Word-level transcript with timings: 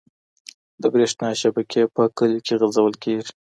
د 0.81 0.83
بريښنا 0.93 1.29
شبکي 1.41 1.83
په 1.95 2.03
کليو 2.17 2.43
کي 2.45 2.53
غځول 2.61 2.93
کيږي. 3.03 3.27